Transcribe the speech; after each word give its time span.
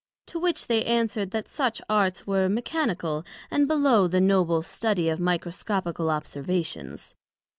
To 0.25 0.39
which 0.39 0.65
they 0.65 0.83
answered, 0.83 1.29
That 1.29 1.47
such 1.47 1.79
Arts 1.87 2.25
were 2.25 2.49
mechanical 2.49 3.23
and 3.51 3.67
below 3.67 4.07
the 4.07 4.19
noble 4.19 4.63
study 4.63 5.09
of 5.09 5.19
Microscopical 5.19 6.09
observations. 6.09 7.13